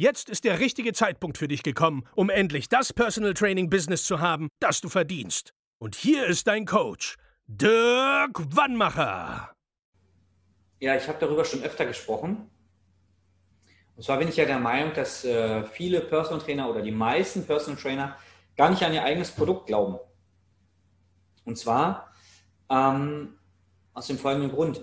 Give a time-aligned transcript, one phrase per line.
[0.00, 4.18] Jetzt ist der richtige Zeitpunkt für dich gekommen, um endlich das Personal Training Business zu
[4.18, 5.52] haben, das du verdienst.
[5.78, 9.52] Und hier ist dein Coach, Dirk Wannmacher.
[10.78, 12.50] Ja, ich habe darüber schon öfter gesprochen.
[13.94, 17.44] Und zwar bin ich ja der Meinung, dass äh, viele Personal Trainer oder die meisten
[17.44, 18.16] Personal Trainer
[18.56, 19.98] gar nicht an ihr eigenes Produkt glauben.
[21.44, 22.10] Und zwar
[22.70, 23.34] ähm,
[23.92, 24.82] aus dem folgenden Grund.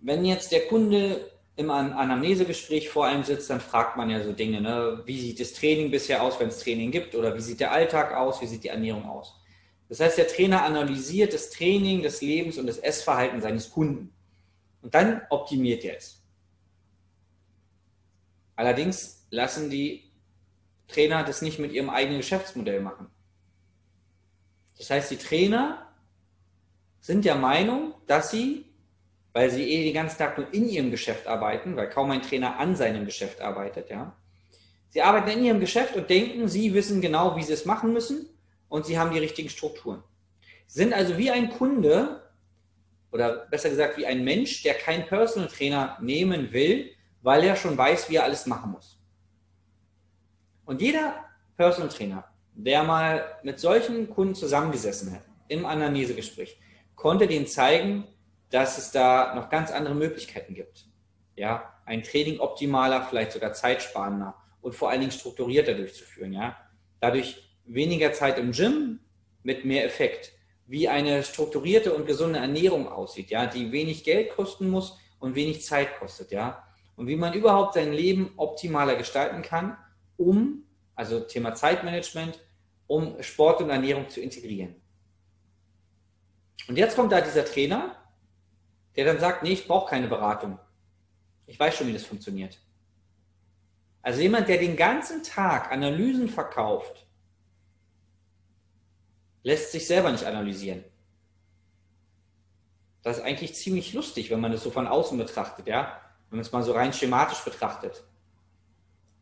[0.00, 4.60] Wenn jetzt der Kunde im Anamnesegespräch vor einem sitzt, dann fragt man ja so Dinge,
[4.60, 5.02] ne?
[5.06, 8.14] wie sieht das Training bisher aus, wenn es Training gibt, oder wie sieht der Alltag
[8.14, 9.34] aus, wie sieht die Ernährung aus.
[9.88, 14.12] Das heißt, der Trainer analysiert das Training, das Lebens- und das Essverhalten seines Kunden.
[14.82, 16.22] Und dann optimiert er es.
[18.54, 20.12] Allerdings lassen die
[20.86, 23.08] Trainer das nicht mit ihrem eigenen Geschäftsmodell machen.
[24.76, 25.92] Das heißt, die Trainer
[27.00, 28.67] sind der Meinung, dass sie
[29.38, 32.58] weil sie eh den ganzen Tag nur in ihrem Geschäft arbeiten, weil kaum ein Trainer
[32.58, 34.16] an seinem Geschäft arbeitet, ja.
[34.88, 38.28] Sie arbeiten in ihrem Geschäft und denken, sie wissen genau, wie sie es machen müssen
[38.68, 40.02] und sie haben die richtigen Strukturen.
[40.66, 42.28] Sie sind also wie ein Kunde
[43.12, 46.90] oder besser gesagt wie ein Mensch, der keinen Personal Trainer nehmen will,
[47.22, 48.98] weil er schon weiß, wie er alles machen muss.
[50.64, 51.14] Und jeder
[51.56, 56.58] Personal Trainer, der mal mit solchen Kunden zusammengesessen hat, im Anamnesegespräch,
[56.96, 58.02] konnte denen zeigen,
[58.50, 60.86] dass es da noch ganz andere Möglichkeiten gibt.
[61.36, 66.32] Ja, ein Training optimaler, vielleicht sogar zeitsparender und vor allen Dingen strukturierter durchzuführen.
[66.32, 66.56] Ja,
[67.00, 69.00] dadurch weniger Zeit im Gym
[69.42, 70.32] mit mehr Effekt.
[70.66, 75.64] Wie eine strukturierte und gesunde Ernährung aussieht, ja, die wenig Geld kosten muss und wenig
[75.64, 76.64] Zeit kostet, ja.
[76.96, 79.78] Und wie man überhaupt sein Leben optimaler gestalten kann,
[80.16, 80.64] um,
[80.94, 82.40] also Thema Zeitmanagement,
[82.86, 84.74] um Sport und Ernährung zu integrieren.
[86.68, 87.96] Und jetzt kommt da dieser Trainer
[88.98, 90.58] der dann sagt, nee, ich brauche keine Beratung.
[91.46, 92.58] Ich weiß schon, wie das funktioniert.
[94.02, 97.06] Also jemand, der den ganzen Tag Analysen verkauft,
[99.44, 100.82] lässt sich selber nicht analysieren.
[103.02, 106.00] Das ist eigentlich ziemlich lustig, wenn man das so von außen betrachtet, ja?
[106.28, 108.02] Wenn man es mal so rein schematisch betrachtet.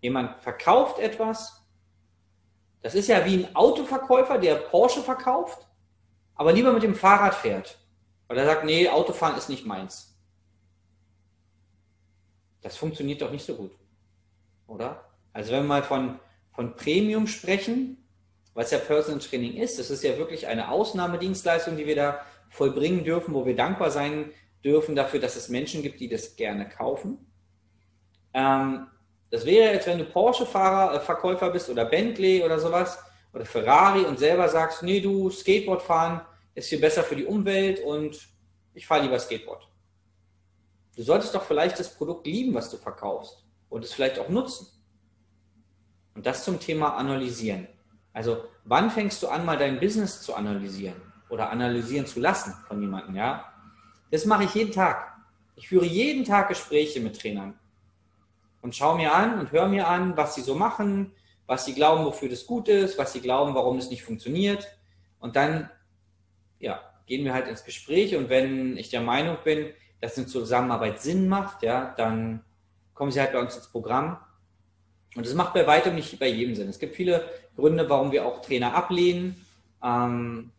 [0.00, 1.62] Jemand verkauft etwas,
[2.80, 5.68] das ist ja wie ein Autoverkäufer, der Porsche verkauft,
[6.36, 7.78] aber lieber mit dem Fahrrad fährt.
[8.28, 10.16] Weil er sagt, nee, Autofahren ist nicht meins.
[12.60, 13.72] Das funktioniert doch nicht so gut.
[14.66, 15.04] Oder?
[15.32, 16.20] Also wenn wir mal von,
[16.52, 17.96] von Premium sprechen,
[18.54, 23.04] was ja Personal Training ist, das ist ja wirklich eine Ausnahmedienstleistung, die wir da vollbringen
[23.04, 24.32] dürfen, wo wir dankbar sein
[24.64, 27.18] dürfen dafür, dass es Menschen gibt, die das gerne kaufen.
[28.34, 28.88] Ähm,
[29.30, 32.98] das wäre jetzt, wenn du Porsche-Fahrer, äh, Verkäufer bist oder Bentley oder sowas
[33.32, 36.22] oder Ferrari und selber sagst, nee, du Skateboard fahren,
[36.58, 38.18] ist viel besser für die Umwelt und
[38.74, 39.68] ich fahre lieber Skateboard.
[40.96, 44.66] Du solltest doch vielleicht das Produkt lieben, was du verkaufst und es vielleicht auch nutzen.
[46.14, 47.68] Und das zum Thema Analysieren.
[48.12, 52.80] Also, wann fängst du an, mal dein Business zu analysieren oder analysieren zu lassen von
[52.80, 53.52] jemandem, ja?
[54.10, 55.16] Das mache ich jeden Tag.
[55.54, 57.56] Ich führe jeden Tag Gespräche mit Trainern
[58.62, 61.12] und schaue mir an und höre mir an, was sie so machen,
[61.46, 64.66] was sie glauben, wofür das gut ist, was sie glauben, warum es nicht funktioniert.
[65.20, 65.70] Und dann
[66.60, 69.70] ja, gehen wir halt ins Gespräch und wenn ich der Meinung bin,
[70.00, 72.44] dass eine Zusammenarbeit Sinn macht, ja, dann
[72.94, 74.18] kommen sie halt bei uns ins Programm.
[75.16, 76.68] Und das macht bei weitem nicht bei jedem Sinn.
[76.68, 79.44] Es gibt viele Gründe, warum wir auch Trainer ablehnen.
[79.82, 80.52] Ähm,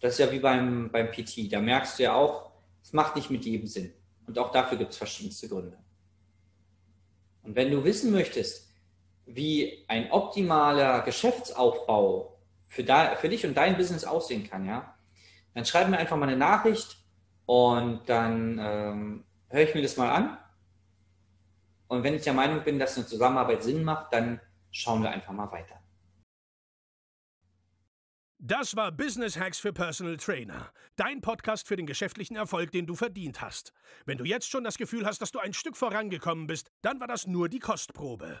[0.00, 1.52] das ist ja wie beim, beim PT.
[1.52, 2.50] Da merkst du ja auch,
[2.82, 3.92] es macht nicht mit jedem Sinn.
[4.26, 5.76] Und auch dafür gibt es verschiedenste Gründe.
[7.42, 8.70] Und wenn du wissen möchtest,
[9.26, 12.39] wie ein optimaler Geschäftsaufbau
[12.70, 14.94] für, da, für dich und dein Business aussehen kann, ja,
[15.54, 16.96] dann schreib mir einfach mal eine Nachricht
[17.44, 20.38] und dann ähm, höre ich mir das mal an.
[21.88, 24.40] Und wenn ich der Meinung bin, dass eine Zusammenarbeit Sinn macht, dann
[24.70, 25.80] schauen wir einfach mal weiter.
[28.38, 30.72] Das war Business Hacks für Personal Trainer.
[30.94, 33.72] Dein Podcast für den geschäftlichen Erfolg, den du verdient hast.
[34.06, 37.08] Wenn du jetzt schon das Gefühl hast, dass du ein Stück vorangekommen bist, dann war
[37.08, 38.40] das nur die Kostprobe.